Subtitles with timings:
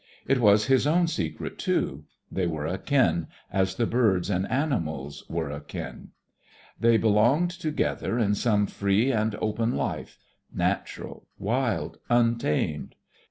[0.25, 2.05] It was his own secret too.
[2.31, 6.07] They were akin, as the birds and animals were akin.
[6.79, 10.17] They belonged together in some free and open life,
[10.51, 12.95] natural, wild, untamed.